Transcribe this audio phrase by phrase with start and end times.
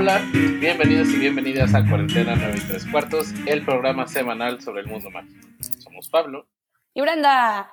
[0.00, 4.86] Hola, bienvenidos y bienvenidas a Cuarentena 9 y 3 cuartos, el programa semanal sobre el
[4.86, 5.46] mundo mágico.
[5.78, 6.48] Somos Pablo.
[6.94, 7.70] Y Brenda.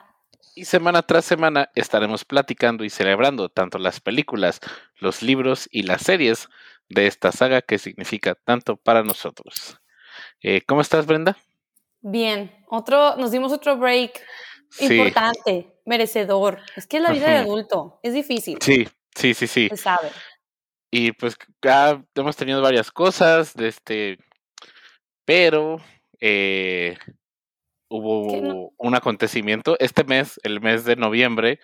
[0.53, 4.59] Y semana tras semana estaremos platicando y celebrando tanto las películas,
[4.99, 6.49] los libros y las series
[6.89, 9.79] de esta saga que significa tanto para nosotros.
[10.41, 11.37] Eh, ¿Cómo estás, Brenda?
[12.01, 14.21] Bien, otro, nos dimos otro break
[14.81, 16.59] importante, merecedor.
[16.75, 18.57] Es que la vida de adulto es difícil.
[18.61, 19.69] Sí, sí, sí, sí.
[19.69, 20.11] Se sabe.
[20.91, 24.17] Y pues ya hemos tenido varias cosas de este,
[25.25, 25.81] pero
[26.21, 26.97] eh,
[27.89, 31.59] hubo un acontecimiento este mes, el mes de noviembre,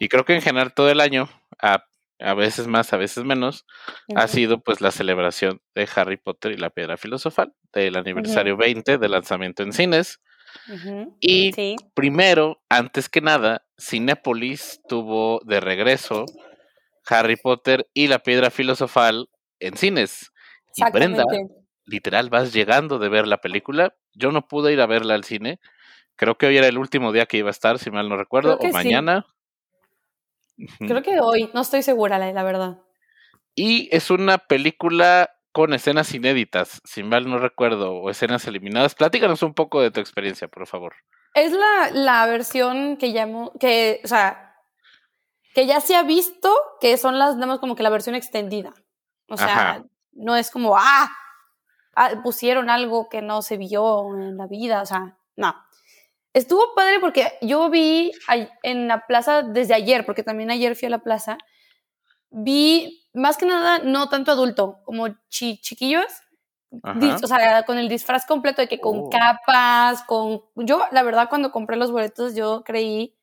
[0.00, 1.28] y creo que en general todo el año,
[1.60, 1.84] a,
[2.18, 3.66] a veces más, a veces menos,
[4.14, 8.98] ha sido pues la celebración de Harry Potter y la Piedra Filosofal, del aniversario 20
[8.98, 10.20] del lanzamiento en cines.
[11.20, 16.24] Y primero, antes que nada, Cinépolis tuvo de regreso
[17.08, 19.28] Harry Potter y la Piedra Filosofal
[19.60, 20.32] en cines.
[20.76, 21.24] Y Brenda,
[21.84, 23.94] literal, vas llegando de ver la película.
[24.14, 25.60] Yo no pude ir a verla al cine.
[26.16, 28.58] Creo que hoy era el último día que iba a estar, si mal no recuerdo,
[28.58, 29.26] o mañana.
[30.78, 32.78] Creo que hoy, no estoy segura, la, verdad.
[33.54, 38.94] Y es una película con escenas inéditas, si mal no recuerdo, o escenas eliminadas.
[38.94, 40.94] Platícanos un poco de tu experiencia, por favor.
[41.34, 44.45] Es la, la versión que llamo, que, o sea,
[45.56, 48.74] que ya se ha visto que son las, digamos, como que la versión extendida.
[49.26, 51.10] O sea, no es como, ah,
[51.94, 55.54] ah, pusieron algo que no se vio en la vida, o sea, no.
[56.34, 58.12] Estuvo padre porque yo vi
[58.62, 61.38] en la plaza desde ayer, porque también ayer fui a la plaza,
[62.28, 66.12] vi más que nada no tanto adulto, como chiquillos,
[66.70, 69.08] o sea, con el disfraz completo de que con oh.
[69.08, 70.42] capas, con...
[70.54, 73.16] Yo, la verdad, cuando compré los boletos, yo creí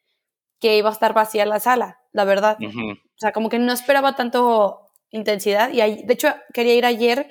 [0.60, 2.58] que iba a estar vacía la sala la verdad.
[2.62, 5.70] O sea, como que no esperaba tanto intensidad.
[5.72, 7.30] Y de hecho, quería ir ayer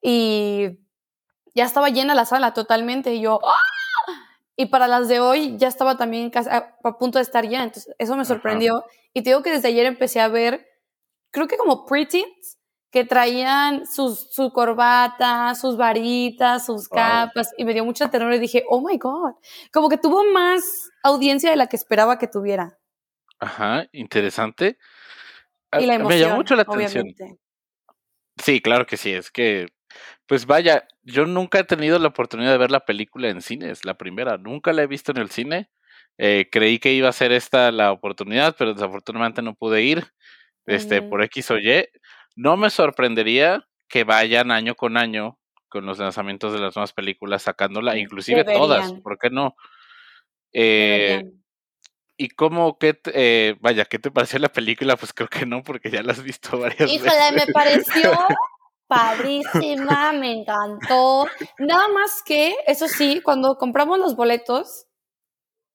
[0.00, 0.78] y
[1.54, 3.14] ya estaba llena la sala totalmente.
[3.14, 4.12] Y yo, ¡ah!
[4.56, 7.64] Y para las de hoy ya estaba también casi a, punto de estar llena.
[7.64, 8.84] Entonces, eso me sorprendió.
[9.14, 10.66] Y te digo que desde ayer empecé a ver,
[11.30, 12.58] creo que como preteens,
[12.90, 18.40] que traían sus, su corbata, sus varitas, sus capas, y me dio mucha terror y
[18.40, 19.34] dije, oh my God,
[19.72, 22.79] como que tuvo más audiencia de la que esperaba que tuviera.
[23.40, 24.78] Ajá, interesante.
[25.70, 27.06] Ah, y la emoción, Me llamó mucho la atención.
[28.36, 29.68] Sí, claro que sí, es que,
[30.26, 33.94] pues vaya, yo nunca he tenido la oportunidad de ver la película en cines, la
[33.94, 35.70] primera, nunca la he visto en el cine.
[36.18, 40.04] Eh, creí que iba a ser esta la oportunidad, pero desafortunadamente no pude ir,
[40.66, 41.86] este, por X o Y.
[42.36, 47.42] No me sorprendería que vayan año con año con los lanzamientos de las nuevas películas
[47.42, 49.54] sacándola, inclusive todas, ¿por qué no?
[50.52, 51.22] Eh,
[52.22, 54.94] ¿Y cómo, qué, eh, vaya, qué te pareció la película?
[54.98, 56.96] Pues creo que no, porque ya la has visto varias veces.
[56.96, 58.12] Híjole, me pareció
[58.86, 61.26] padrísima, me encantó.
[61.58, 64.86] Nada más que, eso sí, cuando compramos los boletos,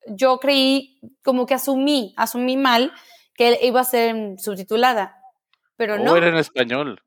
[0.06, 2.94] yo creí, como que asumí, asumí mal
[3.34, 5.20] que iba a ser subtitulada,
[5.78, 6.12] pero no.
[6.12, 7.02] ¿O era en español?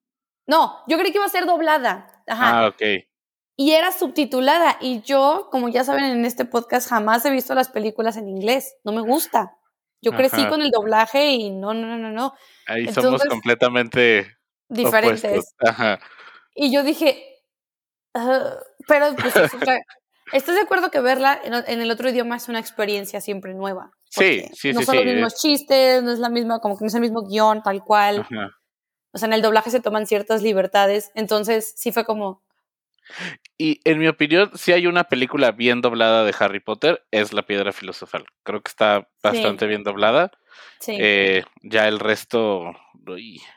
[0.49, 2.25] No, yo creí que iba a ser doblada.
[2.27, 2.59] Ajá.
[2.59, 2.83] Ah, ok
[3.61, 4.79] y era subtitulada.
[4.81, 8.77] Y yo, como ya saben en este podcast, jamás he visto las películas en inglés.
[8.85, 9.57] No me gusta.
[10.01, 12.35] Yo crecí con el doblaje y no, no, no, no.
[12.69, 14.39] Ahí somos completamente
[14.69, 15.57] diferentes.
[15.59, 15.99] Ajá.
[16.55, 17.43] Y yo dije,
[18.87, 19.35] pero pues,
[20.33, 23.91] ¿estás de acuerdo que verla en, el otro idioma es una experiencia siempre nueva?
[24.09, 24.73] Sí, sí, sí.
[24.73, 27.23] No son los mismos chistes, no es la misma, como que no es el mismo
[27.29, 28.25] guion, tal cual.
[29.13, 31.11] O sea, en el doblaje se toman ciertas libertades.
[31.17, 32.45] Entonces, sí fue como,
[33.57, 37.43] y en mi opinión, si hay una película bien doblada de Harry Potter, es La
[37.43, 38.27] Piedra Filosofal.
[38.43, 40.31] Creo que está bastante bien doblada.
[40.87, 42.73] Eh, ya el resto.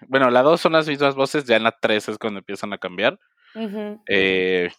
[0.07, 2.77] bueno, la dos son las mismas voces, ya en la tres es cuando empiezan a
[2.77, 3.19] cambiar.
[4.07, 4.71] eh,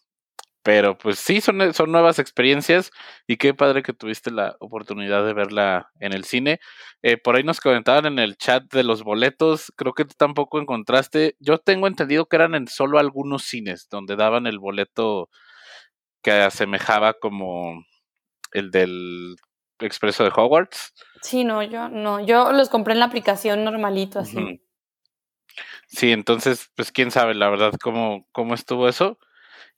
[0.62, 2.90] pero pues sí, son, son nuevas experiencias
[3.26, 6.60] y qué padre que tuviste la oportunidad de verla en el cine.
[7.02, 10.60] Eh, por ahí nos comentaban en el chat de los boletos, creo que tú tampoco
[10.60, 11.36] encontraste.
[11.40, 15.28] Yo tengo entendido que eran en solo algunos cines donde daban el boleto
[16.22, 17.84] que asemejaba como
[18.52, 19.36] el del
[19.80, 20.94] expreso de Hogwarts.
[21.22, 24.60] Sí, no, yo no, yo los compré en la aplicación normalito así.
[25.86, 29.18] Sí, entonces, pues quién sabe la verdad cómo, cómo estuvo eso.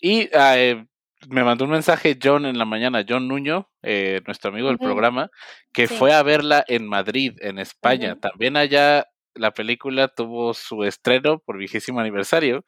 [0.00, 0.86] Y ah, eh,
[1.28, 5.30] me mandó un mensaje John en la mañana, John Nuño, eh, nuestro amigo del programa,
[5.72, 8.16] que fue a verla en Madrid, en España.
[8.20, 12.64] También allá la película tuvo su estreno por vigésimo aniversario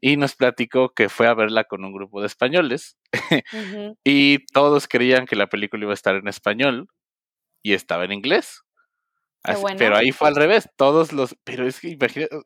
[0.00, 2.96] y nos platicó que fue a verla con un grupo de españoles
[4.04, 6.88] y todos creían que la película iba a estar en español
[7.62, 8.62] y estaba en inglés.
[9.78, 12.36] Pero ahí fue al revés, todos los, pero es que imagínate,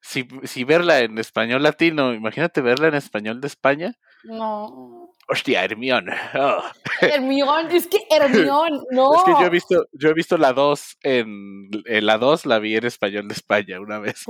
[0.00, 3.94] si, si verla en español latino, imagínate verla en español de España.
[4.24, 5.12] No.
[5.28, 6.06] Hostia, Hermión.
[6.34, 6.62] Oh.
[7.02, 9.14] Hermión, es que Hermión, no.
[9.14, 12.76] Es que yo he visto, yo he visto la 2 en, la 2 la vi
[12.76, 14.24] en español de España una vez.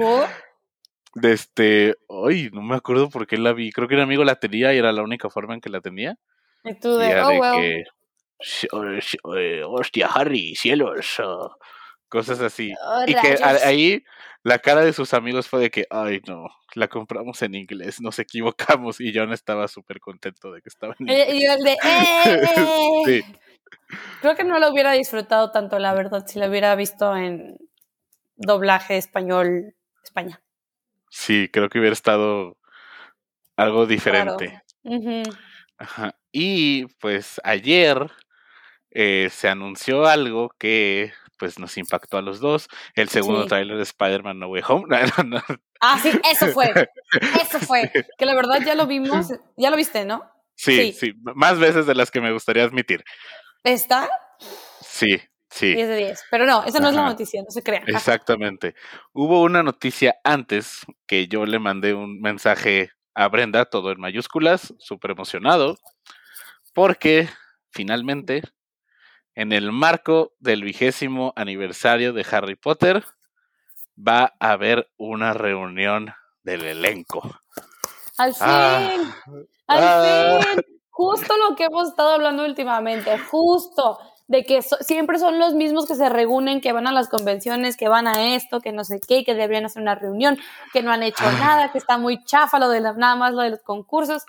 [1.15, 3.71] De este, ay, no me acuerdo por qué la vi.
[3.71, 6.17] Creo que un amigo la tenía y era la única forma en que la tenía.
[6.65, 7.85] Y tú de, oh, que,
[9.37, 11.21] eh, hostia, Harry, cielos.
[11.21, 11.57] Oh"
[12.09, 12.73] cosas así.
[12.87, 14.05] Oh, y que ahí
[14.43, 18.19] la cara de sus amigos fue de que, ay no, la compramos en inglés, nos
[18.19, 21.35] equivocamos y John estaba súper contento de que estaba en inglés.
[21.35, 21.77] Y el de,
[23.21, 23.25] ¡Eh!
[24.21, 27.57] Creo que no lo hubiera disfrutado tanto, la verdad, si lo hubiera visto en
[28.37, 30.41] doblaje español España.
[31.11, 32.57] Sí, creo que hubiera estado
[33.57, 34.63] algo diferente.
[36.33, 38.11] Y pues ayer
[39.01, 42.69] eh, se anunció algo que pues nos impactó a los dos.
[42.97, 44.87] El segundo trailer tráiler de Spider-Man No Way Home.
[45.81, 46.73] Ah, sí, eso fue.
[47.41, 47.93] Eso fue.
[48.19, 49.29] Que la verdad ya lo vimos.
[49.57, 50.29] Ya lo viste, ¿no?
[50.57, 53.05] Sí, sí, Más veces de las que me gustaría admitir.
[53.63, 54.11] ¿Está?
[54.81, 55.77] Sí, sí.
[55.77, 56.25] 10 de 10.
[56.33, 57.85] Pero no, esa no es la noticia, no se crean.
[57.87, 58.75] Exactamente.
[59.13, 64.75] Hubo una noticia antes que yo le mandé un mensaje a Brenda, todo en mayúsculas,
[64.81, 65.79] súper emocionado,
[66.75, 67.29] porque
[67.71, 68.43] finalmente
[69.39, 73.05] en el marco del vigésimo aniversario de Harry Potter,
[73.97, 76.13] va a haber una reunión
[76.43, 77.23] del elenco.
[78.17, 78.91] Al ah.
[78.91, 80.41] fin, al ah.
[80.43, 85.87] fin, justo lo que hemos estado hablando últimamente, justo de que siempre son los mismos
[85.87, 88.99] que se reúnen, que van a las convenciones, que van a esto, que no sé
[88.99, 90.37] qué, que deberían hacer una reunión,
[90.73, 91.39] que no han hecho ah.
[91.39, 94.25] nada, que está muy chafa lo de nada más lo de los concursos.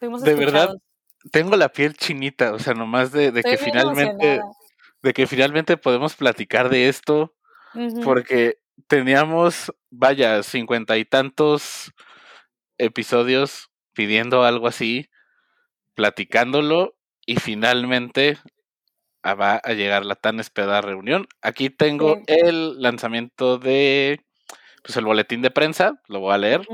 [0.00, 0.78] de verdad,
[1.32, 4.40] tengo la piel chinita, o sea, nomás de, de que finalmente,
[5.02, 7.34] de que finalmente podemos platicar de esto,
[8.04, 11.92] porque teníamos, vaya, cincuenta y tantos
[12.78, 15.08] episodios pidiendo algo así,
[15.94, 18.38] platicándolo, y finalmente
[19.22, 21.26] ah, va a llegar la tan esperada reunión.
[21.42, 24.24] Aquí tengo el lanzamiento de,
[24.82, 26.66] pues el boletín de prensa, lo voy a leer.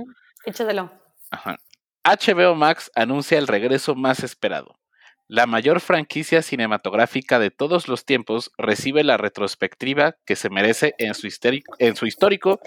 [0.45, 0.93] Échatelo.
[1.31, 1.59] Ajá.
[2.05, 4.79] HBO Max anuncia el regreso más esperado.
[5.27, 11.15] La mayor franquicia cinematográfica de todos los tiempos recibe la retrospectiva que se merece en
[11.15, 12.61] su, histórico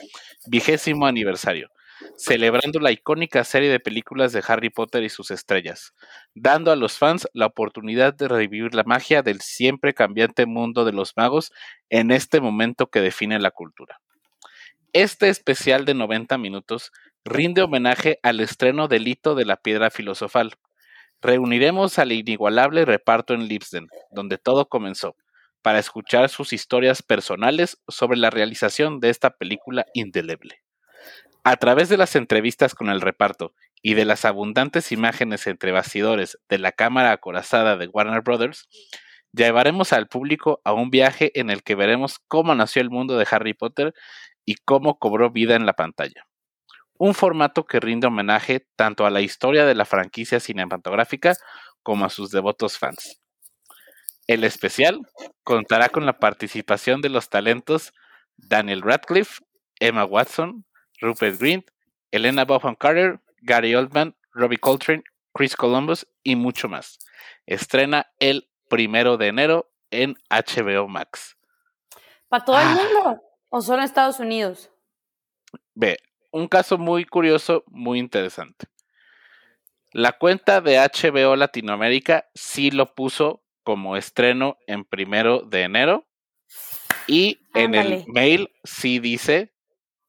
[0.48, 1.70] vigésimo aniversario,
[2.18, 5.94] celebrando la icónica serie de películas de Harry Potter y sus estrellas,
[6.34, 10.94] dando a los fans la oportunidad de revivir la magia del siempre cambiante mundo de
[10.94, 11.52] los magos
[11.92, 14.02] en este momento que define la cultura.
[14.94, 16.92] Este especial de 90 minutos
[17.28, 20.54] rinde homenaje al estreno del hito de la piedra filosofal.
[21.22, 25.16] Reuniremos al inigualable reparto en Lipsden, donde todo comenzó,
[25.62, 30.62] para escuchar sus historias personales sobre la realización de esta película indeleble.
[31.44, 36.40] A través de las entrevistas con el reparto y de las abundantes imágenes entre bastidores
[36.50, 38.70] de la cámara acorazada de Warner Brothers,
[39.34, 43.28] llevaremos al público a un viaje en el que veremos cómo nació el mundo de
[43.30, 43.94] Harry Potter
[44.46, 46.28] y cómo cobró vida en la pantalla
[47.00, 51.36] un formato que rinde homenaje tanto a la historia de la franquicia cinematográfica
[51.84, 53.22] como a sus devotos fans.
[54.28, 55.00] El especial
[55.44, 57.94] contará con la participación de los talentos
[58.36, 59.42] Daniel Radcliffe,
[59.80, 60.66] Emma Watson,
[61.00, 61.70] Rupert Grint,
[62.12, 67.00] Elena Bonham Carter, Gary Oldman, Robbie Coltrane, Chris Columbus y mucho más.
[67.46, 71.38] Estrena el primero de enero en HBO Max.
[72.28, 72.76] ¿Para todo el ah.
[72.76, 73.22] mundo?
[73.50, 74.70] ¿O solo en Estados Unidos?
[75.74, 75.98] Ve,
[76.32, 78.68] un caso muy curioso, muy interesante.
[79.92, 86.08] La cuenta de HBO Latinoamérica sí lo puso como estreno en primero de enero
[87.08, 89.54] y en el mail sí dice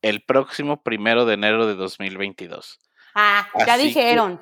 [0.02, 2.80] el próximo primero de enero de 2022.
[3.14, 4.40] Ah, ya dijeron.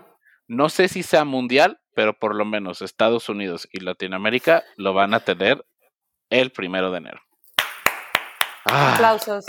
[0.49, 5.15] No sé si sea mundial, pero por lo menos Estados Unidos y Latinoamérica lo van
[5.15, 5.65] a tener
[6.31, 7.21] el primero de enero.
[8.65, 9.47] Aplausos.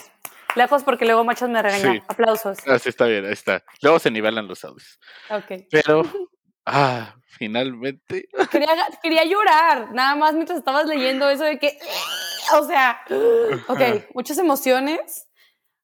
[0.57, 2.03] Lejos porque luego Machos me regañan.
[2.07, 2.57] Aplausos.
[2.59, 3.63] Así ah, está bien, ahí está.
[3.83, 4.99] Luego se nivelan los audios.
[5.29, 5.67] Ok.
[5.69, 6.01] Pero,
[6.65, 8.27] ah, finalmente.
[8.51, 8.69] Quería,
[9.03, 11.77] quería llorar, nada más mientras estabas leyendo eso de que,
[12.59, 12.99] o sea,
[13.67, 15.27] ok, muchas emociones.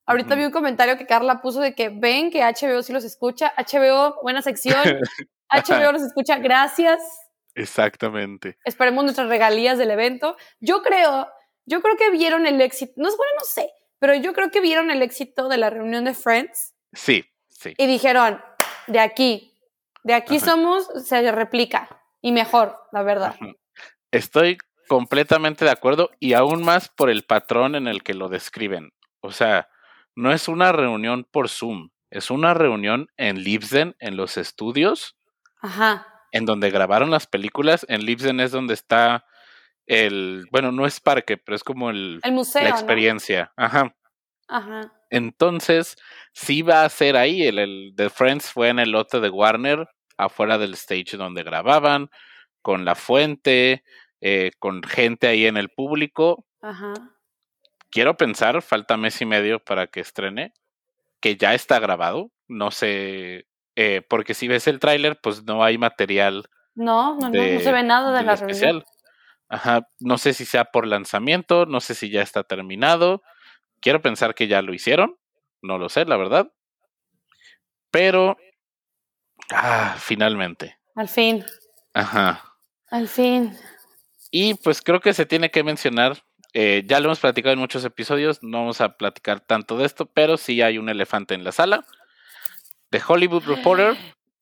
[0.05, 3.53] Ahorita vi un comentario que Carla puso de que ven que HBO sí los escucha.
[3.55, 4.99] HBO, buena sección.
[5.49, 6.99] HBO los escucha, gracias.
[7.55, 8.57] Exactamente.
[8.65, 10.35] Esperemos nuestras regalías del evento.
[10.59, 11.29] Yo creo,
[11.65, 12.93] yo creo que vieron el éxito.
[12.97, 13.71] No es bueno, no sé
[14.03, 16.75] pero yo creo que vieron el éxito de la reunión de Friends.
[16.91, 17.73] Sí, sí.
[17.77, 18.41] Y dijeron,
[18.87, 19.57] de aquí,
[20.03, 21.87] de aquí somos, se replica.
[22.19, 23.33] Y mejor, la verdad.
[24.11, 24.57] Estoy
[24.89, 28.91] completamente de acuerdo y aún más por el patrón en el que lo describen.
[29.21, 29.69] O sea,
[30.17, 35.15] no es una reunión por Zoom, es una reunión en Libsden, en los estudios,
[35.61, 36.05] Ajá.
[36.33, 37.85] en donde grabaron las películas.
[37.87, 39.23] En Libsden es donde está
[39.87, 43.51] el, bueno, no es parque, pero es como el, el museo, la experiencia.
[43.57, 43.95] Ajá.
[44.47, 44.93] Ajá.
[45.09, 45.95] Entonces,
[46.33, 47.43] sí va a ser ahí.
[47.43, 49.87] El, el The Friends fue en el lote de Warner,
[50.17, 52.09] afuera del stage donde grababan,
[52.61, 53.83] con la fuente,
[54.21, 56.45] eh, con gente ahí en el público.
[56.61, 56.93] Ajá.
[57.91, 60.53] Quiero pensar, falta mes y medio para que estrene,
[61.19, 62.31] que ya está grabado.
[62.47, 66.45] No sé, eh, porque si ves el tráiler, pues no hay material.
[66.75, 68.81] No, no, no, no se ve nada de la especial.
[68.81, 68.92] reunión.
[69.53, 73.21] Ajá, no sé si sea por lanzamiento, no sé si ya está terminado.
[73.81, 75.15] Quiero pensar que ya lo hicieron,
[75.61, 76.51] no lo sé, la verdad.
[77.91, 78.35] Pero,
[79.51, 80.79] ah, finalmente.
[80.95, 81.45] Al fin.
[81.93, 82.55] Ajá.
[82.89, 83.55] Al fin.
[84.31, 86.23] Y pues creo que se tiene que mencionar,
[86.55, 90.07] eh, ya lo hemos platicado en muchos episodios, no vamos a platicar tanto de esto,
[90.07, 91.85] pero sí hay un elefante en la sala.
[92.89, 93.95] The Hollywood Reporter,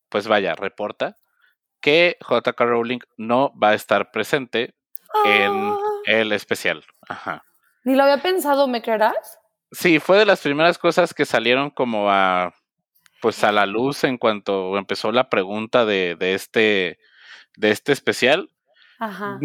[0.08, 1.18] pues vaya, reporta
[1.82, 4.74] que JK Rowling no va a estar presente
[5.26, 5.78] en Ah.
[6.06, 6.84] el especial.
[7.08, 7.44] Ajá.
[7.84, 9.40] Ni lo había pensado, ¿me creerás?
[9.72, 12.54] Sí, fue de las primeras cosas que salieron como a
[13.22, 17.00] pues a la luz en cuanto empezó la pregunta de, de este
[17.56, 18.50] de este especial.
[19.00, 19.40] Ajá.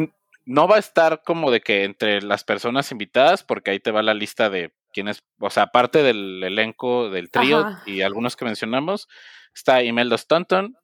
[0.47, 4.03] No va a estar como de que entre las personas invitadas, porque ahí te va
[4.03, 7.83] la lista de quienes, o sea, aparte del elenco del trío Ajá.
[7.85, 9.09] y algunos que mencionamos,
[9.55, 10.77] está Imelda Stanton,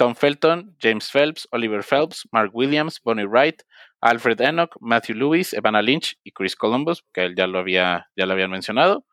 [0.00, 3.60] Tom Felton, James Phelps, Oliver Phelps, Mark Williams, Bonnie Wright,
[4.00, 8.24] Alfred Enoch, Matthew Lewis, Evana Lynch y Chris Columbus, que él ya lo había, ya
[8.24, 9.04] lo habían mencionado.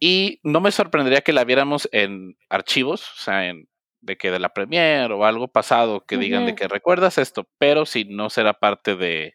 [0.00, 3.68] Y no me sorprendería que la viéramos en archivos, o sea, en
[4.00, 7.86] de que de la premier o algo pasado que digan de que recuerdas esto, pero
[7.86, 9.34] si no será parte de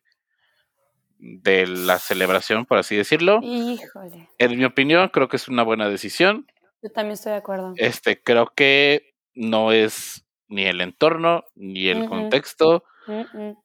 [1.20, 3.40] de la celebración, por así decirlo.
[3.42, 4.28] Híjole.
[4.40, 6.48] En mi opinión, creo que es una buena decisión.
[6.84, 7.74] Yo también estoy de acuerdo.
[7.78, 12.84] Este, creo que no es ni el entorno ni el contexto.
[13.08, 13.58] Mm, mm.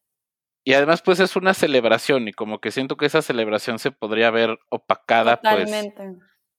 [0.65, 4.31] Y además, pues es una celebración y como que siento que esa celebración se podría
[4.31, 5.71] ver opacada pues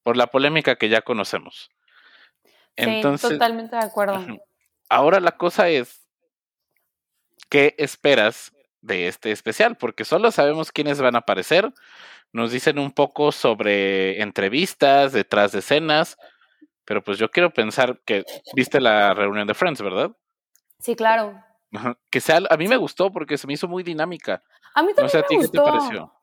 [0.03, 1.69] por la polémica que ya conocemos.
[2.77, 4.25] Sí, Entonces, totalmente de acuerdo.
[4.89, 6.07] Ahora la cosa es,
[7.49, 9.77] ¿qué esperas de este especial?
[9.77, 11.71] Porque solo sabemos quiénes van a aparecer.
[12.33, 16.17] Nos dicen un poco sobre entrevistas, detrás de escenas,
[16.85, 18.23] pero pues yo quiero pensar que
[18.55, 20.11] viste la reunión de Friends, ¿verdad?
[20.79, 21.41] Sí, claro.
[22.09, 24.41] Que sea, a mí me gustó porque se me hizo muy dinámica.
[24.73, 25.63] A mí No también a me ti qué te gustó.
[25.65, 26.13] pareció.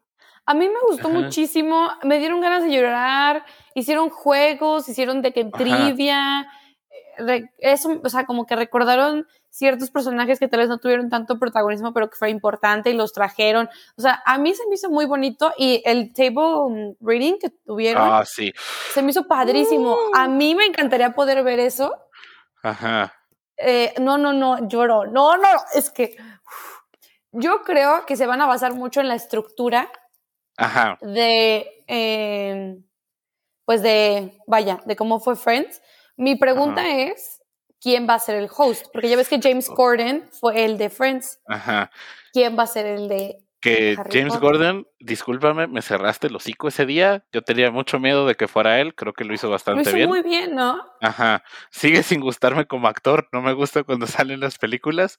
[0.46, 1.18] A mí me gustó Ajá.
[1.20, 1.90] muchísimo.
[2.02, 3.44] Me dieron ganas de llorar.
[3.74, 6.42] Hicieron juegos, hicieron de que trivia.
[6.90, 11.08] eh, re- Eso, o sea, como que recordaron ciertos personajes que tal vez no tuvieron
[11.08, 13.68] tanto protagonismo, pero que fue importante y los trajeron.
[13.96, 17.50] O sea, a mí se me hizo muy bonito y el table mm, reading que
[17.50, 18.52] tuvieron Ah, sí.
[18.92, 19.94] se me hizo padrísimo.
[19.94, 20.10] Uh.
[20.14, 21.96] A mí me encantaría poder ver eso.
[22.62, 23.14] Ajá.
[23.56, 25.06] Eh, no, no, no, lloro.
[25.06, 26.78] No, no, es que uf,
[27.32, 29.90] yo creo que se van a basar mucho en la estructura
[30.56, 30.98] Ajá.
[31.00, 32.78] de, eh,
[33.64, 35.82] pues de, vaya, de cómo fue Friends.
[36.16, 36.90] Mi pregunta Ajá.
[36.90, 37.37] es,
[37.80, 38.86] ¿quién va a ser el host?
[38.92, 41.40] Porque ya ves que James Corden fue el de Friends.
[41.46, 41.90] Ajá.
[42.32, 44.40] ¿Quién va a ser el de Que Harry James Potter?
[44.40, 47.24] Gordon, discúlpame, me cerraste el hocico ese día.
[47.32, 48.94] Yo tenía mucho miedo de que fuera él.
[48.94, 50.08] Creo que lo hizo Lo bastante hizo bien.
[50.08, 50.80] muy bien, ¿no?
[51.00, 51.42] Ajá.
[51.70, 53.28] Sigue sin gustarme como actor.
[53.32, 55.18] No me gusta cuando salen las películas.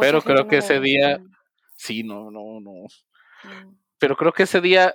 [0.00, 1.18] Pero creo que ese día.
[1.76, 2.72] Sí, no, no, no.
[3.44, 3.74] Mm.
[3.98, 4.94] Pero creo que ese día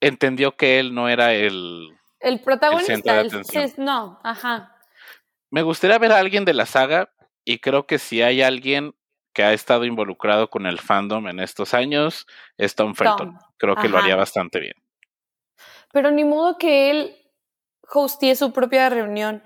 [0.00, 1.88] entendió que él no era el.
[2.20, 3.68] El centro protagonista, de el- atención.
[3.68, 4.74] sí, no, ajá.
[5.50, 7.10] Me gustaría ver a alguien de la saga.
[7.44, 8.94] Y creo que si hay alguien
[9.32, 12.26] que ha estado involucrado con el fandom en estos años,
[12.56, 13.38] es Tom Felton.
[13.38, 14.74] Tom, Creo que lo haría bastante bien.
[15.92, 17.16] Pero ni modo que él
[17.92, 19.42] hostee su propia reunión.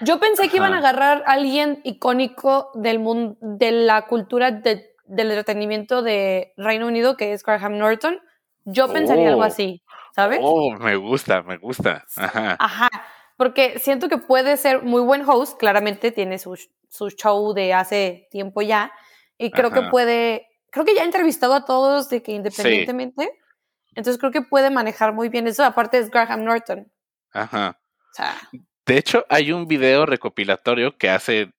[0.00, 4.94] Yo pensé que iban a agarrar a alguien icónico del mundo, de la cultura de-
[5.04, 8.20] del entretenimiento de Reino Unido, que es Graham Norton.
[8.64, 9.44] Yo pensaría algo Oh.
[9.44, 9.82] así,
[10.14, 10.40] ¿sabes?
[10.42, 12.04] Oh, me gusta, me gusta.
[12.16, 12.56] Ajá.
[12.58, 12.88] Ajá,
[13.38, 18.26] porque siento que puede ser muy buen host, claramente tiene su, su show de hace
[18.32, 18.92] tiempo ya,
[19.38, 23.30] y creo que puede, creo que ya ha entrevistado a todos de que independientemente,
[23.94, 26.90] entonces creo que puede manejar muy bien eso, aparte es Graham Norton.
[27.32, 27.78] Ajá.
[28.10, 28.36] O sea,
[28.84, 31.52] De hecho, hay un video recopilatorio que hace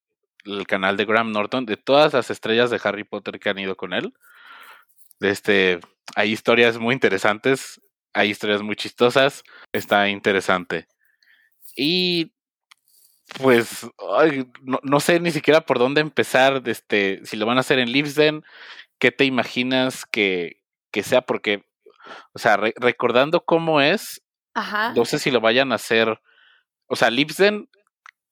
[0.44, 3.76] el canal de Graham Norton de todas las estrellas de Harry Potter que han ido
[3.76, 4.12] con él.
[5.20, 5.80] Este,
[6.14, 7.80] hay historias muy interesantes,
[8.12, 10.86] hay historias muy chistosas, está interesante.
[11.76, 12.32] Y
[13.38, 13.86] pues
[14.18, 17.78] ay, no, no sé ni siquiera por dónde empezar, este, si lo van a hacer
[17.78, 18.44] en Livesden,
[18.98, 21.64] ¿qué te imaginas que, que sea porque,
[22.32, 24.22] o sea, recordando cómo es,
[24.96, 26.20] no sé si lo vayan a hacer,
[26.86, 27.68] o sea, Lipsen,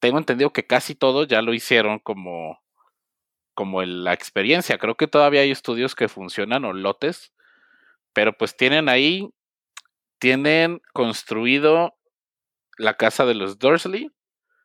[0.00, 2.60] tengo entendido que casi todo ya lo hicieron como,
[3.54, 4.78] como la experiencia.
[4.78, 7.32] Creo que todavía hay estudios que funcionan o lotes,
[8.12, 9.30] pero pues tienen ahí,
[10.18, 11.97] tienen construido
[12.78, 14.10] la casa de los Dursley,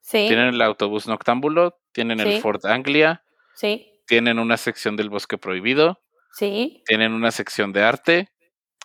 [0.09, 3.23] tienen el autobús noctámbulo, tienen el Fort Anglia,
[3.55, 4.01] sí.
[4.07, 6.01] tienen una sección del bosque prohibido,
[6.33, 6.83] sí.
[6.85, 8.29] tienen una sección de arte,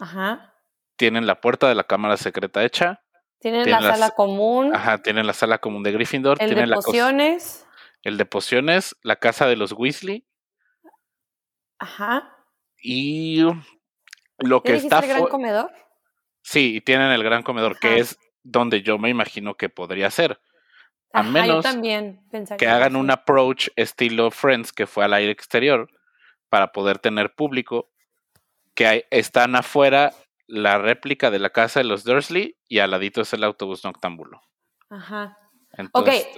[0.01, 0.55] Ajá.
[0.97, 3.03] tienen la puerta de la cámara secreta hecha,
[3.41, 7.67] tienen, la sala común, ajá, tienen la sala común de Gryffindor, el tienen de pociones,
[8.03, 10.27] el de pociones, la casa de los Weasley,
[11.79, 12.35] ajá,
[12.81, 13.43] y
[14.39, 15.71] lo que está el gran comedor?
[16.43, 18.19] Sí, y tienen el gran comedor, que es
[18.51, 20.41] donde yo me imagino que podría ser.
[21.13, 22.21] A menos también
[22.59, 25.89] que hagan un approach estilo Friends que fue al aire exterior
[26.51, 27.91] para poder tener público,
[28.75, 30.13] que están afuera
[30.47, 34.43] la réplica de la casa de los Dursley y al ladito es el autobús noctámbulo.
[34.91, 35.39] Ajá.
[35.73, 36.29] Entonces,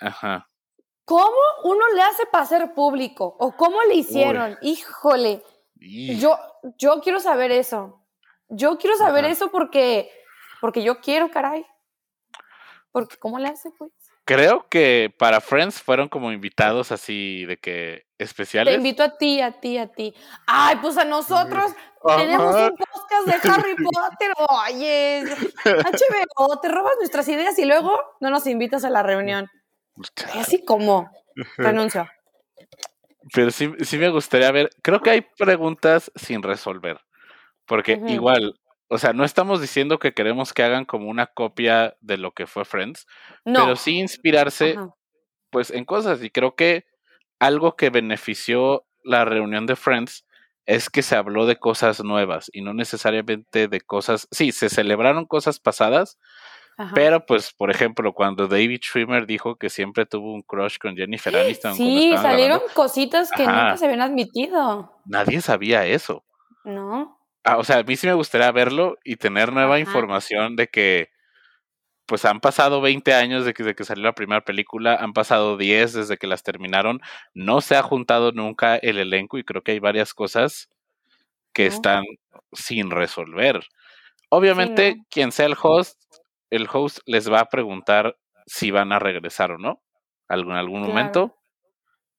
[0.00, 0.48] Ajá.
[1.04, 3.36] ¿Cómo uno le hace para ser público?
[3.38, 4.58] ¿O cómo le hicieron?
[4.60, 5.42] Híjole.
[5.76, 6.36] Yo,
[6.78, 8.02] yo quiero saber eso.
[8.48, 10.10] Yo quiero saber eso porque,
[10.60, 11.64] porque yo quiero, caray.
[12.92, 13.92] Porque, ¿cómo le hace, pues?
[14.24, 18.72] Creo que para Friends fueron como invitados así de que especiales.
[18.72, 20.14] Te invito a ti, a ti, a ti.
[20.48, 21.72] Ay, pues a nosotros
[22.04, 24.32] tenemos un podcast de Harry Potter.
[24.48, 25.24] Oye,
[25.64, 29.48] HBO, te robas nuestras ideas y luego no nos invitas a la reunión.
[30.34, 31.08] así como
[31.56, 32.08] renuncio.
[33.32, 34.70] Pero sí, sí me gustaría ver.
[34.82, 37.00] Creo que hay preguntas sin resolver.
[37.64, 42.18] Porque igual, o sea, no estamos diciendo que queremos que hagan como una copia de
[42.18, 43.06] lo que fue Friends,
[43.44, 44.76] pero sí inspirarse
[45.50, 46.84] pues en cosas y creo que
[47.38, 50.24] algo que benefició la reunión de Friends
[50.66, 55.26] es que se habló de cosas nuevas y no necesariamente de cosas, sí, se celebraron
[55.26, 56.18] cosas pasadas,
[56.94, 61.34] pero pues por ejemplo cuando David Schwimmer dijo que siempre tuvo un crush con Jennifer
[61.36, 61.74] Aniston.
[61.74, 64.92] Sí, salieron cositas que nunca se habían admitido.
[65.04, 66.24] Nadie sabía eso.
[66.64, 67.15] No.
[67.48, 71.10] Ah, o sea, a mí sí me gustaría verlo y tener nueva información de que,
[72.04, 75.92] pues han pasado 20 años de que, que salió la primera película, han pasado 10
[75.92, 77.00] desde que las terminaron,
[77.34, 80.70] no se ha juntado nunca el elenco y creo que hay varias cosas
[81.52, 82.02] que están
[82.52, 83.60] sin resolver.
[84.28, 86.02] Obviamente, quien sea el host,
[86.50, 89.80] el host les va a preguntar si van a regresar o no,
[90.26, 91.36] algún algún momento.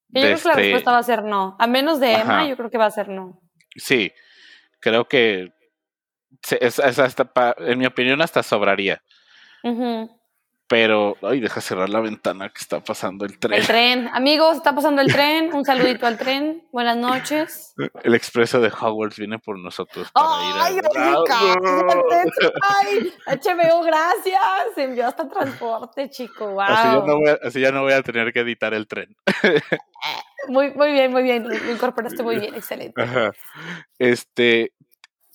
[0.07, 1.57] Yo creo que la este respuesta va a ser no.
[1.59, 3.41] A menos de Emma, yo creo que va a ser no.
[3.75, 4.13] Sí,
[4.79, 5.51] creo que
[6.59, 9.01] es, hasta en mi opinión hasta sobraría.
[10.69, 13.53] Pero, ay, deja cerrar la ventana que está pasando el tren.
[13.53, 14.09] El tren.
[14.13, 15.53] Amigos, está pasando el tren.
[15.53, 16.67] Un saludito al tren.
[16.73, 17.73] Buenas noches.
[18.03, 20.11] El expreso de Hogwarts viene por nosotros.
[20.11, 20.27] Para
[20.65, 21.23] ¡Ay, ir a...
[22.81, 24.41] ¡Ay, HBO, gracias!
[24.75, 26.51] envió hasta transporte, chico.
[26.51, 26.61] Wow.
[26.61, 29.15] Así ya, no voy a, así ya no voy a tener que editar el tren.
[30.49, 31.47] Muy, muy bien, muy bien.
[31.49, 32.53] Lo incorporaste muy bien.
[32.55, 33.01] Excelente.
[33.97, 34.71] Este,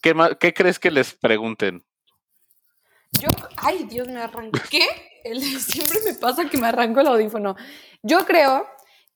[0.01, 1.85] ¿qué, ¿qué crees que les pregunten?
[3.20, 4.87] Yo, ay, Dios, me arranqué.
[5.59, 7.57] siempre me pasa que me arranco el audífono.
[8.03, 8.66] Yo creo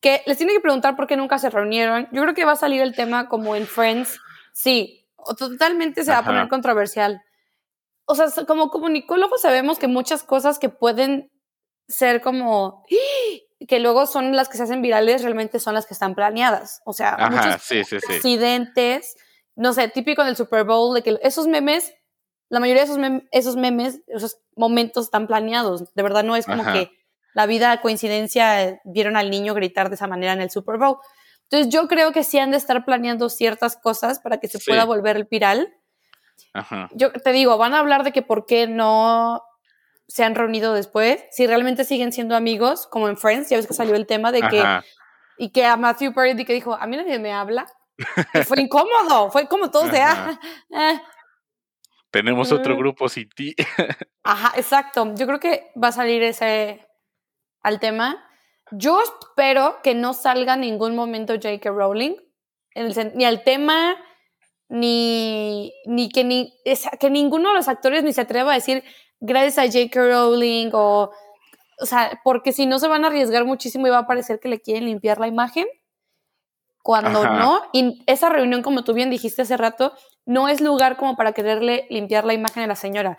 [0.00, 2.08] que les tiene que preguntar por qué nunca se reunieron.
[2.12, 4.20] Yo creo que va a salir el tema como en Friends.
[4.52, 5.06] Sí,
[5.38, 7.22] totalmente se va a poner controversial.
[8.04, 11.32] O sea, como comunicólogos sabemos que muchas cosas que pueden
[11.88, 12.84] ser como
[13.66, 16.82] que luego son las que se hacen virales realmente son las que están planeadas.
[16.84, 17.72] O sea, muchos
[18.08, 19.16] accidentes,
[19.56, 21.94] no sé, típico del Super Bowl, de que esos memes
[22.48, 25.92] la mayoría de esos, esos memes, esos momentos están planeados.
[25.94, 26.90] De verdad no es como que
[27.34, 30.98] la vida coincidencia vieron al niño gritar de esa manera en el Super Bowl.
[31.42, 34.84] Entonces yo creo que sí han de estar planeando ciertas cosas para que se pueda
[34.84, 35.72] volver el viral.
[36.92, 39.42] Yo te digo, van a hablar de que por qué no
[40.08, 43.74] se han reunido después, si realmente siguen siendo amigos, como en Friends, ya ves que
[43.74, 44.62] salió el tema de que,
[45.36, 47.66] y que a Matthew Perry que dijo, a mí nadie me habla.
[48.46, 50.38] fue incómodo, fue como todos de, ah,
[50.74, 51.02] ah,
[52.16, 53.54] tenemos otro grupo sin ti.
[54.22, 55.12] Ajá, exacto.
[55.16, 56.86] Yo creo que va a salir ese
[57.60, 58.24] al tema.
[58.70, 61.68] Yo espero que no salga en ningún momento J.K.
[61.70, 62.16] Rowling,
[63.14, 63.96] ni al tema,
[64.70, 66.54] ni, ni, que, ni
[66.98, 68.82] que ninguno de los actores ni se atreva a decir
[69.20, 70.00] gracias a J.K.
[70.00, 71.10] Rowling o,
[71.78, 74.48] o sea, porque si no se van a arriesgar muchísimo y va a parecer que
[74.48, 75.66] le quieren limpiar la imagen
[76.86, 79.92] cuando no, y esa reunión, como tú bien dijiste hace rato,
[80.24, 83.18] no es lugar como para quererle limpiar la imagen a la señora.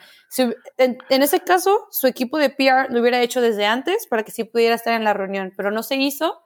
[0.77, 4.45] en, ese caso, su equipo de PR lo hubiera hecho desde antes para que sí
[4.45, 6.41] pudiera estar en la reunión, pero no se hizo.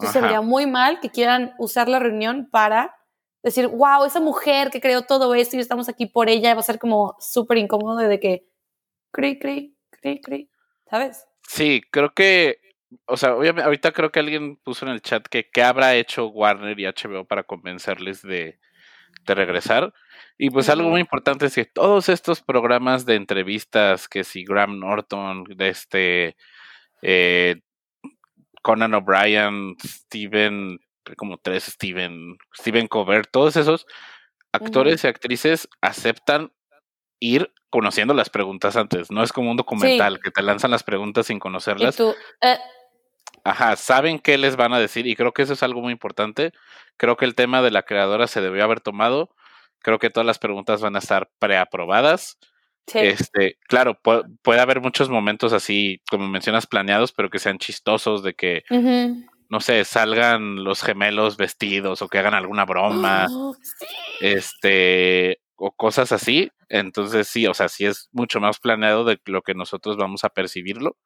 [0.00, 2.96] Entonces sería muy mal que quieran usar la reunión para
[3.44, 6.64] decir, wow, esa mujer que creó todo esto y estamos aquí por ella, va a
[6.64, 8.48] ser como súper incómodo de que,
[9.12, 10.50] cri, cri, cri, cri,
[10.90, 11.24] ¿sabes?
[11.46, 12.58] Sí, creo que,
[13.06, 16.26] o sea, obviamente, ahorita creo que alguien puso en el chat que qué habrá hecho
[16.28, 18.58] Warner y HBO para convencerles de,
[19.26, 19.92] de regresar.
[20.36, 24.80] Y pues algo muy importante es que todos estos programas de entrevistas, que si Graham
[24.80, 26.36] Norton, de este
[27.02, 27.60] eh,
[28.62, 30.80] Conan O'Brien, Steven,
[31.16, 33.86] como tres Steven, Steven Colbert, todos esos
[34.52, 36.52] actores y actrices aceptan
[37.20, 39.10] ir conociendo las preguntas antes.
[39.10, 41.98] No es como un documental que te lanzan las preguntas sin conocerlas.
[42.00, 42.58] Eh.
[43.44, 46.52] Ajá, saben qué les van a decir y creo que eso es algo muy importante.
[46.96, 49.34] Creo que el tema de la creadora se debió haber tomado.
[49.80, 52.38] Creo que todas las preguntas van a estar preaprobadas.
[52.92, 58.34] Este, claro, puede, haber muchos momentos así, como mencionas, planeados, pero que sean chistosos, de
[58.34, 58.62] que,
[59.48, 63.54] no sé, salgan los gemelos vestidos o que hagan alguna broma, oh,
[64.20, 66.50] este, o cosas así.
[66.68, 70.30] Entonces, sí, o sea, sí es mucho más planeado de lo que nosotros vamos a
[70.30, 70.96] percibirlo.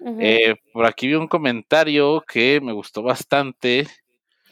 [0.00, 3.86] Eh, por aquí vi un comentario que me gustó bastante.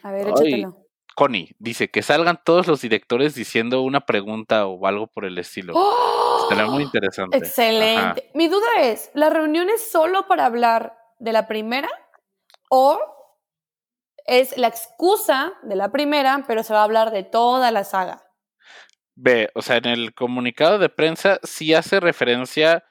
[0.03, 0.77] A ver, échatelo.
[1.15, 5.75] Connie dice que salgan todos los directores diciendo una pregunta o algo por el estilo.
[5.77, 6.47] ¡Oh!
[6.49, 7.37] Será muy interesante.
[7.37, 8.31] Excelente.
[8.35, 11.91] Mi duda es, ¿la reunión es solo para hablar de la primera
[12.71, 12.99] o
[14.27, 18.23] es la excusa de la primera, pero se va a hablar de toda la saga?
[19.15, 22.85] Ve, o sea, en el comunicado de prensa sí hace referencia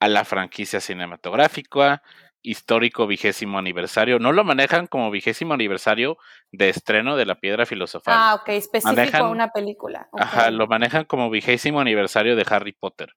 [0.00, 2.02] a la franquicia cinematográfica,
[2.42, 4.18] histórico vigésimo aniversario.
[4.18, 6.16] No lo manejan como vigésimo aniversario
[6.52, 8.14] de estreno de La Piedra Filosofal.
[8.16, 10.08] Ah, ok, específico a una película.
[10.12, 13.14] Ajá, lo manejan como vigésimo aniversario de Harry Potter.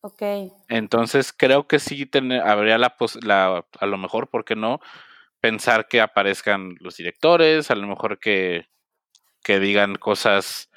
[0.00, 0.22] Ok.
[0.68, 2.08] Entonces creo que sí
[2.42, 4.80] habría la, la, a lo mejor, ¿por qué no?
[5.40, 8.68] Pensar que aparezcan los directores, a lo mejor que,
[9.42, 10.69] que digan cosas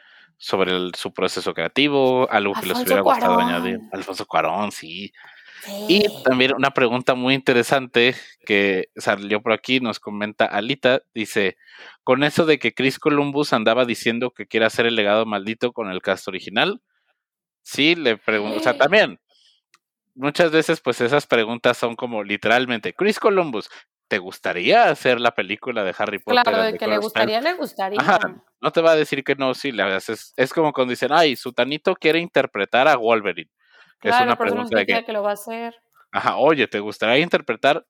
[0.44, 3.80] sobre su proceso creativo, algo que les hubiera gustado añadir.
[3.94, 5.14] Alfonso Cuarón, sí.
[5.88, 8.14] Y también una pregunta muy interesante
[8.46, 11.56] que salió por aquí, nos comenta Alita, dice,
[12.04, 15.90] con eso de que Chris Columbus andaba diciendo que quiere hacer el legado maldito con
[15.90, 16.82] el cast original,
[17.62, 19.22] sí, le pregunto, o sea, también,
[20.14, 23.70] muchas veces pues esas preguntas son como literalmente, Chris Columbus,
[24.08, 26.44] ¿te gustaría hacer la película de Harry Potter?
[26.44, 28.00] Claro, de que le gustaría, le gustaría.
[28.62, 31.36] no te va a decir que no, sí, le haces, es como cuando dicen, ay,
[31.36, 33.50] Sutanito quiere interpretar a Wolverine
[34.10, 35.76] es una pregunta de que, lo va a hacer.
[36.12, 37.86] Ajá, oye, ¿te gustaría interpretar?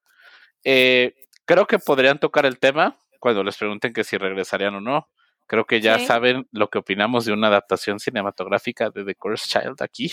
[0.63, 1.13] Eh,
[1.45, 5.09] creo que podrían tocar el tema cuando les pregunten que si regresarían o no.
[5.45, 9.81] Creo que ya saben lo que opinamos de una adaptación cinematográfica de The Cursed Child
[9.81, 10.11] aquí.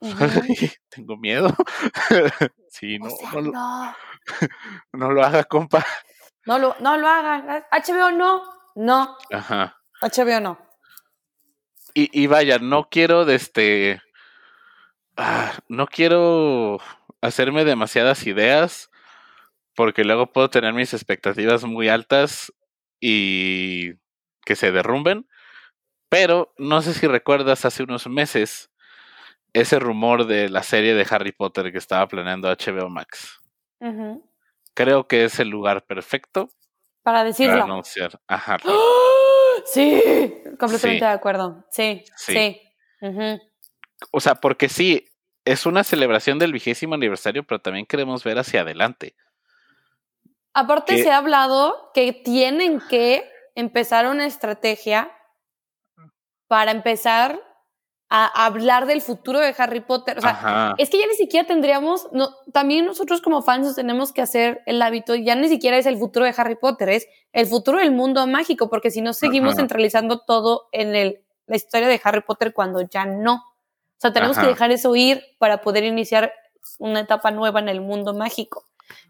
[0.88, 1.54] Tengo miedo.
[2.70, 3.08] sí, no,
[3.42, 3.96] no,
[4.92, 5.84] Lo, haga, compa.
[6.46, 7.66] No lo, no lo haga.
[7.70, 8.42] HBO no.
[8.74, 9.16] No.
[9.32, 9.76] Ajá.
[10.00, 10.58] HBO no.
[11.94, 14.00] Y, y vaya, no quiero de este
[15.16, 16.78] Ah, no quiero
[17.22, 18.90] hacerme demasiadas ideas
[19.74, 22.52] porque luego puedo tener mis expectativas muy altas
[23.00, 23.94] y
[24.44, 25.26] que se derrumben.
[26.10, 28.70] Pero no sé si recuerdas hace unos meses
[29.54, 33.40] ese rumor de la serie de Harry Potter que estaba planeando HBO Max.
[34.74, 36.50] Creo que es el lugar perfecto
[37.02, 37.54] para decirlo.
[37.54, 38.20] Para anunciar.
[38.26, 38.58] Ajá.
[39.64, 40.00] Sí,
[40.60, 41.64] completamente de acuerdo.
[41.70, 42.60] Sí, sí.
[44.12, 45.06] O sea, porque sí,
[45.46, 49.16] es una celebración del vigésimo aniversario, pero también queremos ver hacia adelante.
[50.52, 55.10] Aparte se ha hablado que tienen que empezar una estrategia
[56.48, 57.40] para empezar
[58.08, 60.18] a hablar del futuro de Harry Potter.
[60.18, 64.22] O sea, es que ya ni siquiera tendríamos, no, también nosotros como fans tenemos que
[64.22, 67.78] hacer el hábito, ya ni siquiera es el futuro de Harry Potter, es el futuro
[67.78, 72.22] del mundo mágico, porque si no seguimos centralizando todo en el, la historia de Harry
[72.22, 73.34] Potter cuando ya no.
[73.34, 76.32] O sea, tenemos que dejar eso ir para poder iniciar
[76.78, 78.64] una etapa nueva en el mundo mágico.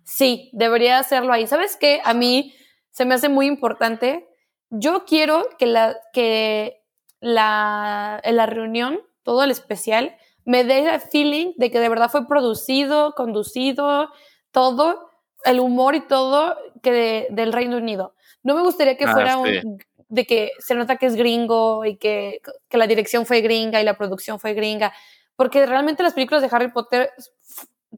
[0.04, 1.46] Sí, debería hacerlo ahí.
[1.46, 2.00] ¿Sabes qué?
[2.04, 2.54] A mí
[2.92, 4.26] se me hace muy importante.
[4.70, 6.85] Yo quiero que la, que
[7.20, 12.10] la, en la reunión, todo el especial, me dé el feeling de que de verdad
[12.10, 14.10] fue producido, conducido,
[14.52, 15.10] todo,
[15.44, 18.14] el humor y todo que del Reino Unido.
[18.42, 21.96] No me gustaría que ah, fuera un de que se nota que es gringo y
[21.96, 24.92] que, que, la dirección fue gringa y la producción fue gringa,
[25.34, 27.10] porque realmente las películas de Harry Potter,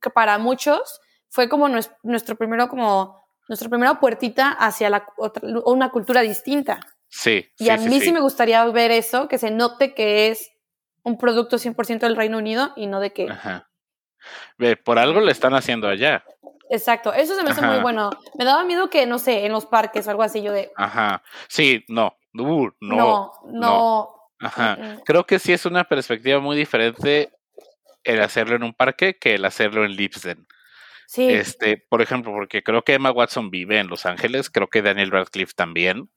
[0.00, 5.06] que para muchos fue como nuestro, primero, como nuestra primera puertita hacia la
[5.66, 6.80] una cultura distinta.
[7.08, 7.50] Sí.
[7.58, 10.50] Y a mí sí, me gustaría ver eso, que se note que es
[11.02, 13.28] un producto 100% del Reino Unido y no de que...
[13.30, 13.70] Ajá.
[14.58, 16.24] Ve, por algo le están haciendo allá.
[16.70, 18.10] Exacto, eso se me hace muy bueno.
[18.36, 20.70] Me daba miedo que, no sé, en los parques o algo así, yo de...
[20.76, 24.98] Ajá, sí, no, Uh, no, no, Ajá.
[25.04, 27.32] Creo que sí es una perspectiva muy diferente
[28.04, 30.46] el hacerlo en un parque que el hacerlo en Lipsen.
[31.06, 31.28] Sí.
[31.28, 35.10] Este, por ejemplo, porque creo que Emma Watson vive en Los Ángeles, creo que Daniel
[35.10, 36.10] Radcliffe también.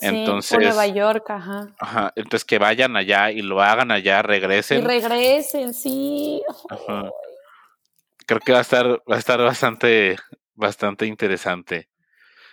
[0.00, 1.68] Sí, entonces, Nueva York, ajá.
[1.78, 4.78] Ajá, entonces que vayan allá y lo hagan allá, regresen.
[4.78, 6.42] Y regresen, sí.
[8.26, 10.16] Creo que va a estar, va a estar bastante,
[10.54, 11.88] bastante interesante.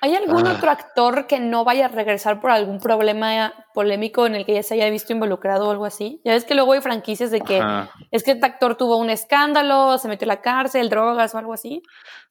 [0.02, 0.54] ¿Hay algún ah.
[0.56, 4.64] otro actor que no vaya a regresar por algún problema polémico en el que ya
[4.64, 6.22] se haya visto involucrado o algo así?
[6.24, 7.64] Ya ves que luego hay franquicias de que
[8.12, 11.54] es que este actor tuvo un escándalo, se metió a la cárcel, drogas o algo
[11.54, 11.82] así.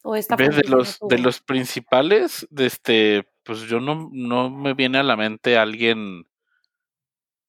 [0.05, 4.99] ¿O esta de los de los principales, de este, pues yo no, no me viene
[4.99, 6.27] a la mente alguien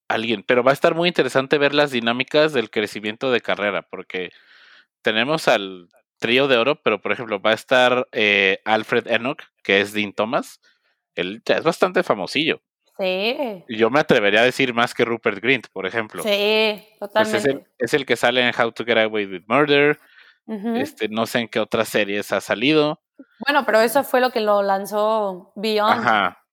[0.08, 4.32] alguien, pero va a estar muy interesante ver las dinámicas del crecimiento de carrera, porque
[5.02, 9.82] tenemos al trío de oro, pero por ejemplo va a estar eh, Alfred Enoch, que
[9.82, 10.62] es Dean Thomas.
[11.16, 12.62] Él ya es bastante famosillo.
[12.98, 13.64] Sí.
[13.70, 16.24] Yo me atrevería a decir más que Rupert Grint, por ejemplo.
[16.24, 17.54] Sí, totalmente.
[17.54, 20.00] Pues es, el, que sale en How to Get Away with Murder.
[20.76, 23.02] este, no sé en qué otras series ha salido.
[23.46, 26.00] Bueno, pero eso fue lo que lo lanzó Beyond.
[26.00, 26.44] Ajá.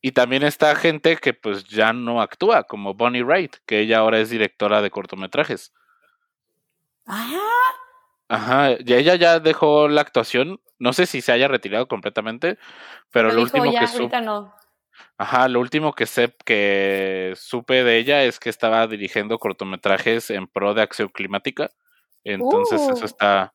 [0.00, 4.18] Y también está gente que pues ya no actúa, como Bonnie Wright, que ella ahora
[4.18, 5.72] es directora de cortometrajes.
[7.06, 7.30] Ah,
[8.28, 10.60] Ajá, y ella ya dejó la actuación.
[10.78, 12.58] No sé si se haya retirado completamente,
[13.10, 14.16] pero lo último que supe.
[15.16, 20.46] Ajá, lo último que sé que supe de ella es que estaba dirigiendo cortometrajes en
[20.48, 21.70] pro de acción climática.
[22.24, 23.06] Entonces, eso uh.
[23.06, 23.53] está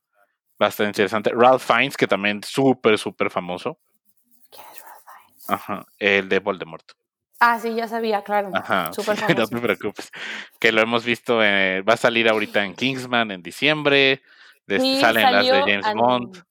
[0.59, 1.31] bastante interesante.
[1.33, 3.79] Ralph Fiennes, que también es súper, súper famoso.
[4.51, 5.49] ¿Quién es Ralph Fiennes?
[5.49, 6.91] Ajá, el de Voldemort.
[7.39, 8.51] Ah, sí, ya sabía, claro.
[8.53, 9.39] Ajá, super famoso.
[9.39, 10.11] no te preocupes.
[10.59, 14.21] Que lo hemos visto, va a salir ahorita en Kingsman en diciembre
[14.77, 16.43] salen las de James Bond.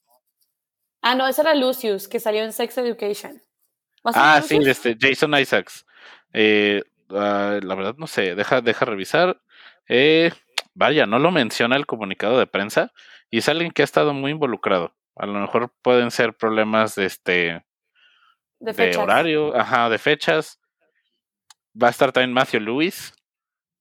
[1.02, 3.40] Ah, no, esa era Lucius, que salió en Sex Education.
[4.04, 5.86] Ah, sí, este, Jason Isaacs.
[6.32, 9.40] Eh, ah, la verdad no sé, deja, deja revisar.
[9.88, 10.32] Eh,
[10.74, 12.92] vaya, no lo menciona el comunicado de prensa
[13.30, 14.94] y es alguien que ha estado muy involucrado.
[15.16, 17.64] A lo mejor pueden ser problemas de este
[18.60, 20.60] de, horario, ajá, de fechas.
[21.80, 23.14] Va a estar también Matthew Lewis,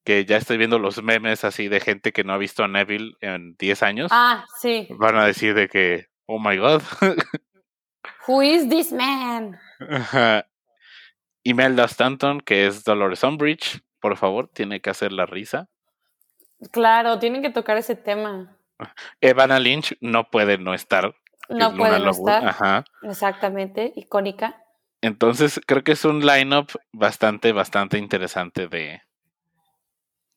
[0.03, 3.15] que ya estoy viendo los memes así de gente que no ha visto a Neville
[3.21, 4.11] en 10 años.
[4.13, 4.87] Ah, sí.
[4.91, 6.81] Van a decir de que, oh my god.
[8.27, 9.59] Who is this man?
[11.43, 15.69] Imelda Stanton, que es Dolores Umbridge, por favor, tiene que hacer la risa.
[16.71, 18.56] Claro, tienen que tocar ese tema.
[19.21, 21.15] Evana Lynch no puede no estar.
[21.49, 22.45] No puede no estar.
[22.45, 22.83] Ajá.
[23.03, 24.63] Exactamente, icónica.
[25.01, 29.01] Entonces, creo que es un line-up bastante, bastante interesante de,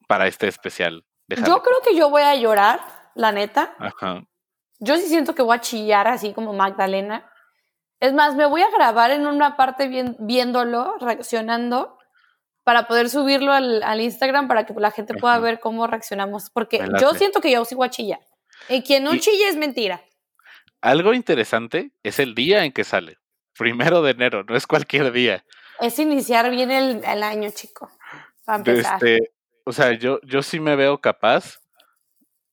[0.06, 1.04] para este especial.
[1.28, 2.80] Yo creo que yo voy a llorar,
[3.14, 3.74] la neta.
[3.78, 4.24] Ajá.
[4.78, 7.30] Yo sí siento que voy a chillar así como Magdalena.
[8.00, 11.98] Es más, me voy a grabar en una parte viéndolo, reaccionando,
[12.64, 16.50] para poder subirlo al, Instagram para que la gente pueda ver cómo reaccionamos.
[16.50, 18.20] Porque yo siento que yo sí voy a chillar.
[18.68, 20.02] Y quien no chille es mentira.
[20.80, 23.18] Algo interesante es el día en que sale.
[23.56, 25.44] Primero de enero, no es cualquier día.
[25.80, 27.90] Es iniciar bien el, año, chico.
[28.44, 28.94] Para empezar.
[28.94, 29.32] Este,
[29.64, 31.60] o sea, yo, yo sí me veo capaz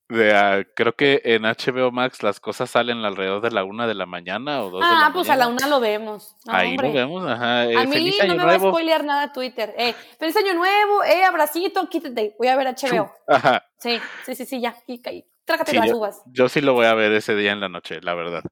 [0.09, 3.93] de, ah, creo que en HBO Max las cosas salen alrededor de la una de
[3.93, 6.35] la mañana o dos ah, de la pues a la una lo vemos.
[6.47, 7.65] Ahí lo vemos, ajá.
[7.65, 9.73] Eh, a mí no me va a spoilear nada Twitter.
[9.77, 12.35] Eh, feliz año nuevo, eh, abracito, quítate.
[12.37, 13.11] Voy a ver HBO.
[13.27, 13.65] Ajá.
[13.77, 14.75] Sí, sí, sí, sí, ya.
[14.87, 15.01] Y,
[15.47, 16.21] trágate las uvas.
[16.27, 18.43] Yo sí lo voy a ver ese día en la noche, la verdad.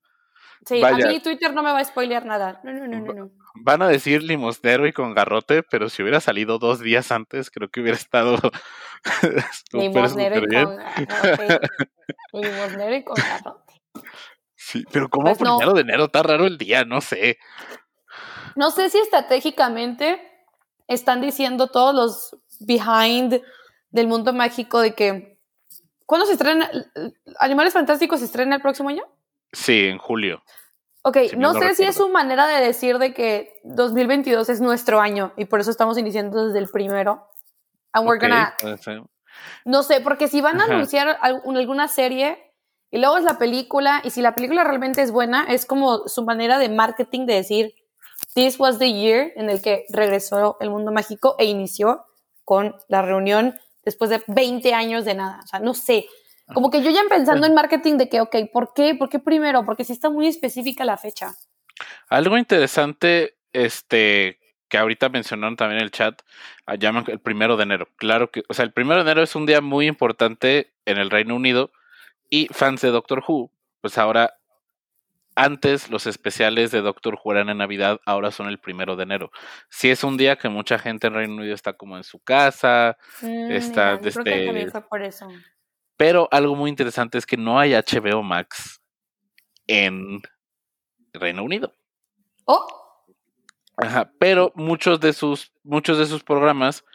[0.65, 2.59] Sí, a mí Twitter no me va a spoilear nada.
[2.63, 6.57] No, no, no, no, Van a decir limosnero y con garrote, pero si hubiera salido
[6.57, 8.37] dos días antes, creo que hubiera estado
[9.73, 11.59] limosnero, y con garrote.
[12.33, 13.73] limosnero y con garrote.
[14.55, 17.37] Sí, pero como pues primero de enero está raro el día, no sé.
[18.55, 20.19] No sé si estratégicamente
[20.87, 23.41] están diciendo todos los behind
[23.89, 25.34] del mundo mágico de que
[26.05, 26.69] ¿Cuándo se estrena?
[27.39, 29.03] ¿Animales Fantásticos se estrena el próximo año?
[29.51, 30.43] Sí, en julio.
[31.01, 35.33] Ok, no sé si es su manera de decir de que 2022 es nuestro año
[35.37, 37.29] y por eso estamos iniciando desde el primero.
[37.93, 38.55] And we're gonna...
[39.65, 42.53] No sé, porque si van a anunciar alguna serie
[42.89, 46.23] y luego es la película y si la película realmente es buena, es como su
[46.23, 47.75] manera de marketing de decir,
[48.33, 52.05] this was the year en el que regresó el mundo mágico e inició
[52.43, 55.39] con la reunión después de 20 años de nada.
[55.43, 56.07] O sea, no sé.
[56.53, 58.95] Como que yo ya pensando en marketing de que, ok, ¿por qué?
[58.95, 59.65] ¿Por qué primero?
[59.65, 61.33] Porque sí está muy específica la fecha.
[62.09, 66.21] Algo interesante, este, que ahorita mencionaron también en el chat,
[66.65, 67.87] ah, llaman el primero de enero.
[67.97, 71.09] Claro que, o sea, el primero de enero es un día muy importante en el
[71.09, 71.71] Reino Unido
[72.29, 74.35] y fans de Doctor Who, pues ahora
[75.35, 79.31] antes los especiales de Doctor Who en Navidad, ahora son el primero de enero.
[79.69, 82.97] Si es un día que mucha gente en Reino Unido está como en su casa,
[83.21, 84.81] mm, está desde...
[84.89, 85.27] por eso.
[85.97, 88.81] Pero algo muy interesante es que no hay HBO Max
[89.67, 90.21] en
[91.13, 91.73] Reino Unido.
[92.45, 92.65] Oh.
[93.77, 96.85] Ajá, pero muchos de sus muchos de sus programas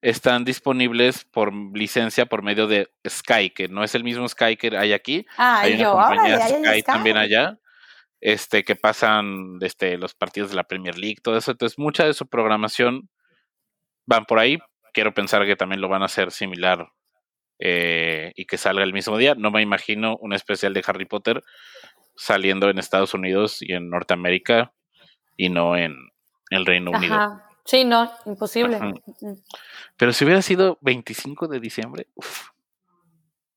[0.00, 4.76] están disponibles por licencia por medio de Sky, que no es el mismo Sky que
[4.76, 5.26] hay aquí.
[5.36, 7.58] Ah, hay una compañía Sky, también allá,
[8.20, 11.52] este, que pasan este, los partidos de la Premier League, todo eso.
[11.52, 13.08] Entonces, mucha de su programación
[14.06, 14.58] van por ahí.
[14.92, 16.88] Quiero pensar que también lo van a hacer similar
[17.58, 19.34] eh, y que salga el mismo día.
[19.34, 21.42] No me imagino un especial de Harry Potter
[22.16, 24.72] saliendo en Estados Unidos y en Norteamérica
[25.36, 25.94] y no en
[26.50, 27.40] el Reino Unido.
[27.64, 28.78] Sí, no, imposible.
[29.96, 32.08] Pero si hubiera sido 25 de diciembre,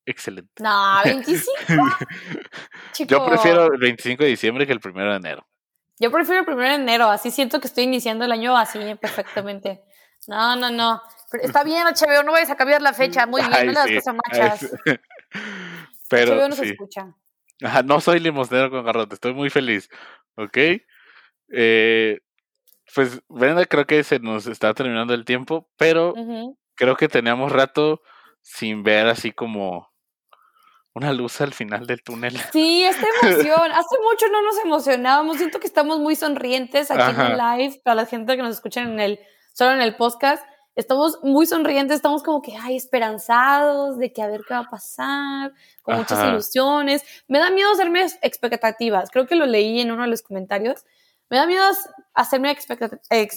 [0.06, 0.62] excelente.
[0.62, 1.52] No, 25.
[3.08, 5.46] Yo prefiero el 25 de diciembre que el 1 de enero.
[5.98, 9.82] Yo prefiero el 1 de enero, así siento que estoy iniciando el año así perfectamente.
[10.26, 11.02] No, no, no.
[11.42, 13.26] está bien, HBO, no vayas a cambiar la fecha.
[13.26, 14.70] Muy bien, no le das cosas machas.
[16.08, 17.14] Pero, HBO no se escucha.
[17.62, 19.88] Ajá, no soy limosnero con garrote, estoy muy feliz.
[20.36, 20.58] ¿Ok?
[21.52, 22.20] Eh,
[22.94, 26.14] pues Brenda, creo que se nos está terminando el tiempo, pero
[26.74, 28.02] creo que teníamos rato
[28.42, 29.93] sin ver así como
[30.94, 32.38] una luz al final del túnel.
[32.52, 33.72] Sí, esta emoción.
[33.72, 35.36] Hace mucho no nos emocionábamos.
[35.36, 37.80] Siento que estamos muy sonrientes aquí en el live.
[37.84, 39.18] Para la gente que nos escucha en el,
[39.52, 41.96] solo en el podcast, estamos muy sonrientes.
[41.96, 45.52] Estamos como que, ay, esperanzados de que a ver qué va a pasar,
[45.82, 47.04] con muchas ilusiones.
[47.28, 49.10] Me da miedo hacerme expectativas.
[49.10, 50.84] Creo que lo leí en uno de los comentarios
[51.30, 51.64] me da miedo
[52.14, 52.56] hacerme
[53.10, 53.28] eh,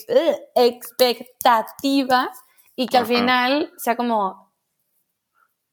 [0.55, 2.29] expectativas
[2.75, 4.46] y que al final sea como...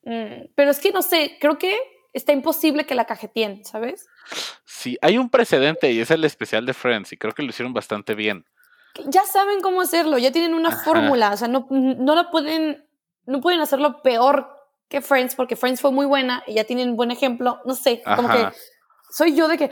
[0.05, 1.79] Mm, pero es que no sé, creo que
[2.13, 4.07] está imposible que la cajeteen, ¿sabes?
[4.65, 7.75] Sí, hay un precedente y es el especial de Friends y creo que lo hicieron
[7.75, 8.47] bastante bien.
[9.07, 12.87] Ya saben cómo hacerlo, ya tienen una fórmula, o sea, no, no la pueden,
[13.27, 14.49] no pueden hacerlo peor
[14.89, 18.03] que Friends porque Friends fue muy buena y ya tienen un buen ejemplo, no sé,
[18.05, 18.49] como que
[19.11, 19.71] soy yo de que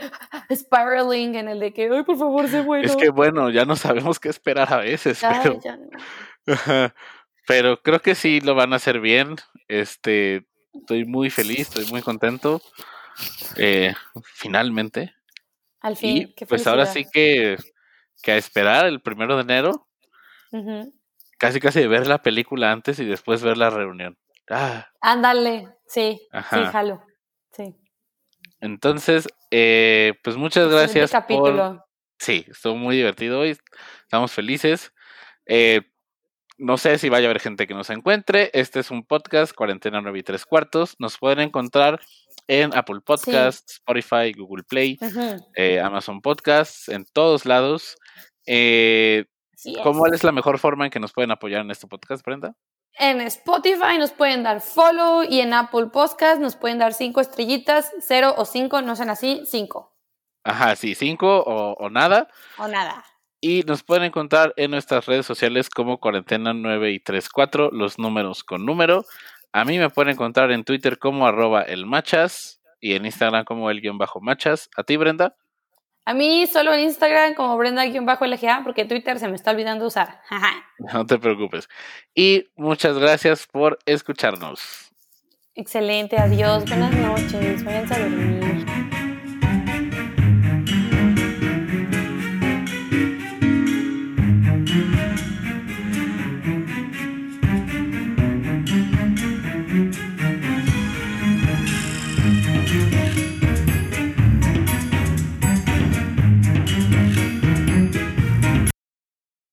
[0.53, 2.85] spiraling en el de que, ay, por favor, sé bueno.
[2.85, 5.59] Es que bueno, ya no sabemos qué esperar a veces, pero...
[7.47, 9.35] pero creo que sí lo van a hacer bien.
[9.67, 12.61] Este, estoy muy feliz, estoy muy contento.
[13.57, 15.13] Eh, finalmente.
[15.81, 16.33] Al fin.
[16.35, 17.57] Y, pues ahora sí que,
[18.21, 19.87] que a esperar el primero de enero.
[21.37, 24.17] Casi casi de ver la película antes y después ver la reunión.
[24.49, 24.87] Ah.
[25.01, 27.03] Ándale, sí, sí, jalo.
[27.51, 27.75] Sí.
[28.61, 31.11] Entonces, eh, pues muchas gracias.
[31.27, 31.83] Por...
[32.17, 33.57] Sí, estuvo muy divertido hoy.
[34.03, 34.93] Estamos felices.
[35.45, 35.81] Eh,
[36.57, 38.49] no sé si vaya a haber gente que nos encuentre.
[38.53, 40.95] Este es un podcast, Cuarentena 9 y 3 cuartos.
[40.99, 41.99] Nos pueden encontrar
[42.47, 44.97] en Apple Podcasts, Spotify, Google Play,
[45.55, 47.97] eh, Amazon Podcasts, en todos lados.
[49.83, 52.55] ¿Cómo es la mejor forma en que nos pueden apoyar en este podcast, Brenda?
[52.99, 57.91] En Spotify nos pueden dar follow y en Apple Podcast nos pueden dar cinco estrellitas,
[57.99, 59.95] cero o cinco, no sean así, cinco.
[60.43, 62.27] Ajá, sí, cinco o, nada.
[62.57, 63.03] O nada.
[63.45, 68.41] Y nos pueden encontrar en nuestras redes sociales como Cuarentena 9 y 34, los números
[68.41, 69.03] con número.
[69.51, 73.69] A mí me pueden encontrar en Twitter como arroba el machas y en Instagram como
[73.69, 74.69] el guion bajo machas.
[74.77, 75.35] ¿A ti, Brenda?
[76.05, 80.21] A mí solo en Instagram como Brenda-LGA porque Twitter se me está olvidando usar.
[80.93, 81.67] no te preocupes.
[82.15, 84.89] Y muchas gracias por escucharnos.
[85.53, 88.42] Excelente, adiós, buenas noches, váyanse a dormir.